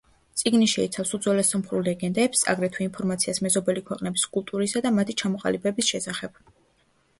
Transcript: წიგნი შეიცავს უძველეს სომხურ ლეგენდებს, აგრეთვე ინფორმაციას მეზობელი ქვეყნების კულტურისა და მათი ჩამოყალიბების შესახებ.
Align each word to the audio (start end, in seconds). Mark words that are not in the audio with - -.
წიგნი 0.41 0.67
შეიცავს 0.69 1.11
უძველეს 1.17 1.51
სომხურ 1.55 1.83
ლეგენდებს, 1.87 2.41
აგრეთვე 2.55 2.87
ინფორმაციას 2.89 3.41
მეზობელი 3.49 3.85
ქვეყნების 3.91 4.27
კულტურისა 4.39 4.85
და 4.89 4.95
მათი 4.99 5.19
ჩამოყალიბების 5.23 5.95
შესახებ. 5.95 6.45